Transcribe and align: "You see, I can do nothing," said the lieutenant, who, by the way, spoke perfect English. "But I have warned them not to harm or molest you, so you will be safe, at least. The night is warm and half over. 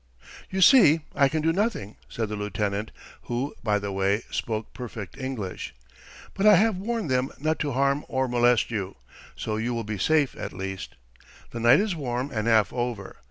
"You 0.49 0.61
see, 0.61 1.01
I 1.13 1.29
can 1.29 1.43
do 1.43 1.53
nothing," 1.53 1.95
said 2.09 2.27
the 2.29 2.35
lieutenant, 2.35 2.91
who, 3.25 3.53
by 3.63 3.77
the 3.77 3.91
way, 3.91 4.23
spoke 4.31 4.73
perfect 4.73 5.15
English. 5.15 5.75
"But 6.33 6.47
I 6.47 6.55
have 6.55 6.75
warned 6.77 7.11
them 7.11 7.29
not 7.37 7.59
to 7.59 7.73
harm 7.73 8.03
or 8.07 8.27
molest 8.27 8.71
you, 8.71 8.95
so 9.35 9.57
you 9.57 9.75
will 9.75 9.83
be 9.83 9.99
safe, 9.99 10.35
at 10.35 10.53
least. 10.53 10.95
The 11.51 11.59
night 11.59 11.79
is 11.79 11.95
warm 11.95 12.31
and 12.33 12.47
half 12.47 12.73
over. 12.73 13.17